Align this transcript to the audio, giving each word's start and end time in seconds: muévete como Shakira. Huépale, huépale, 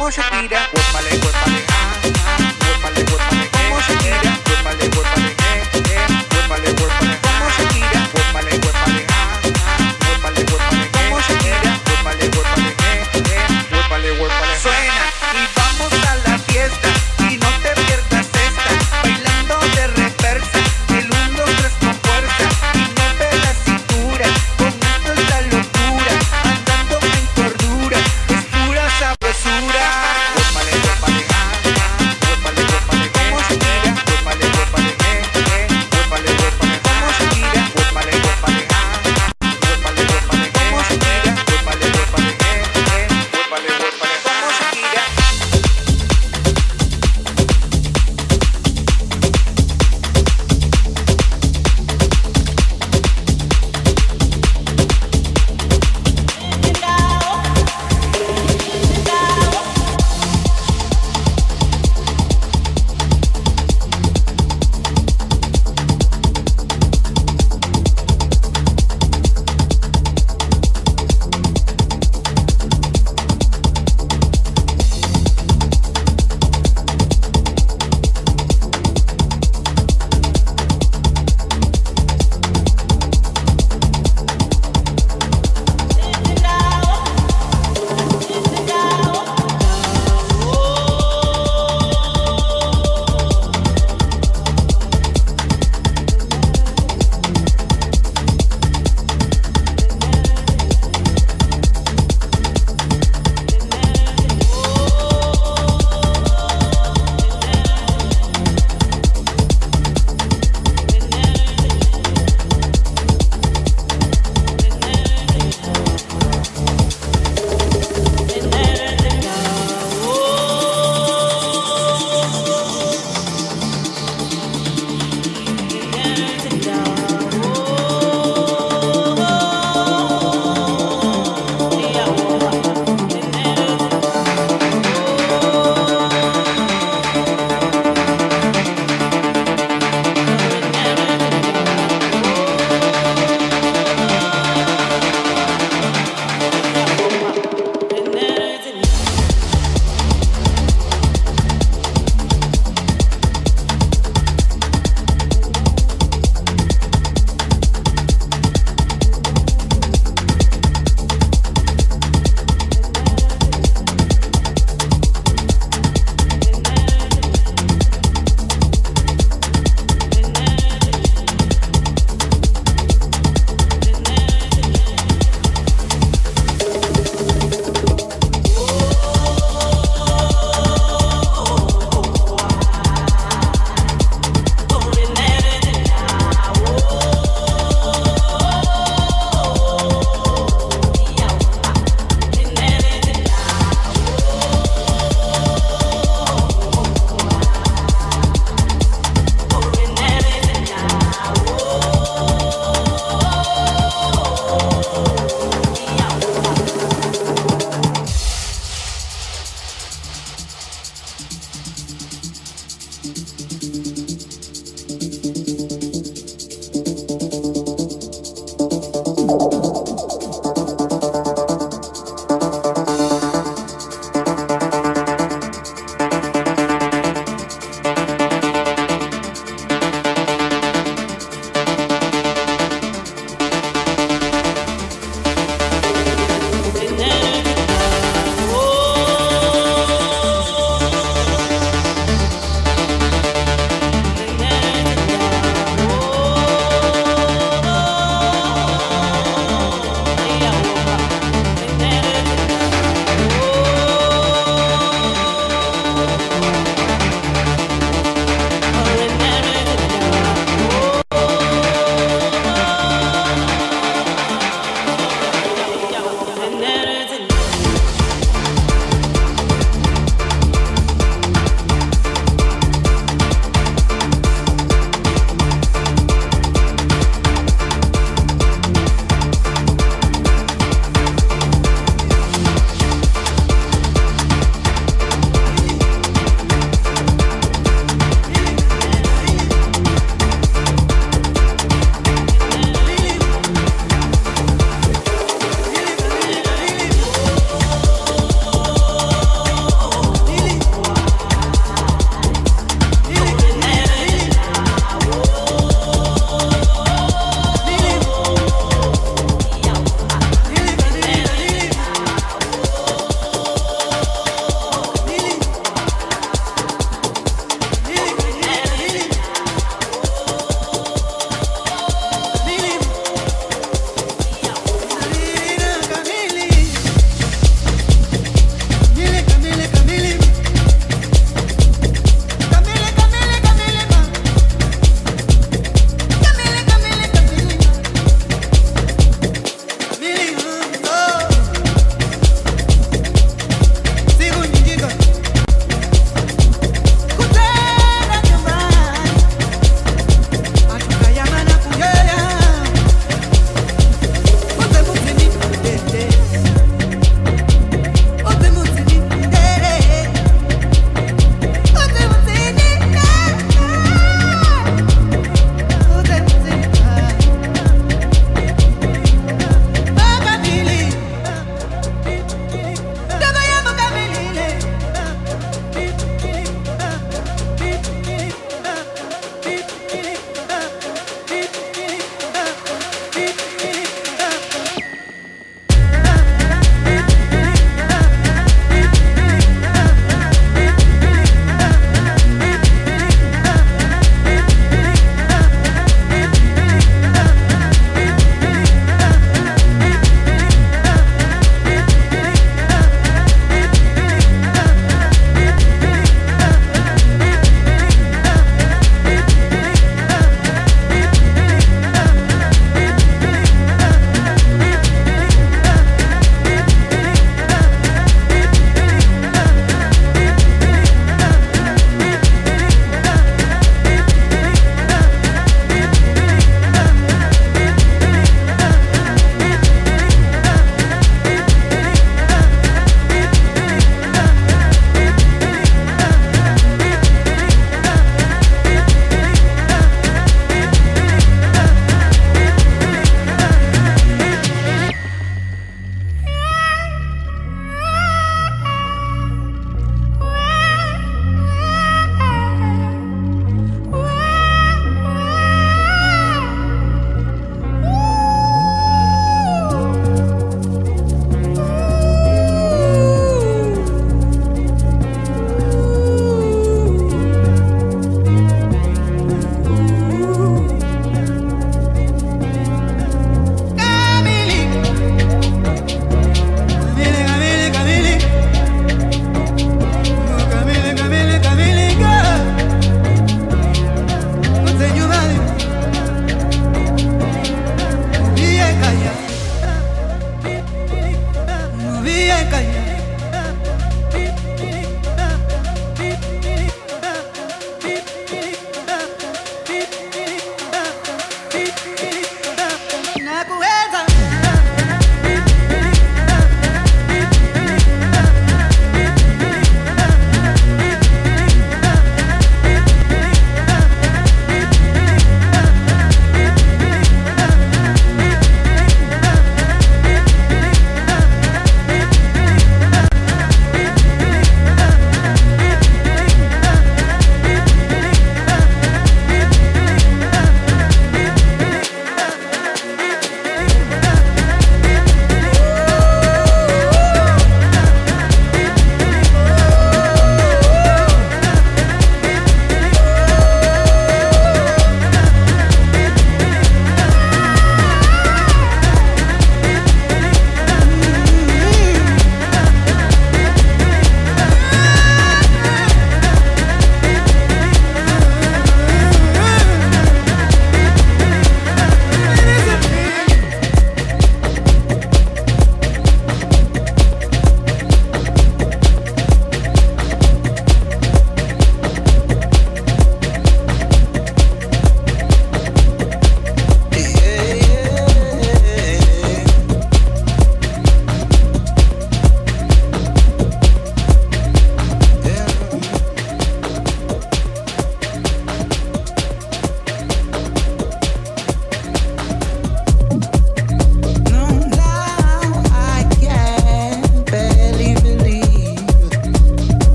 muévete 0.00 0.06
como 0.06 0.10
Shakira. 0.10 0.68
Huépale, 0.72 1.10
huépale, 1.20 1.59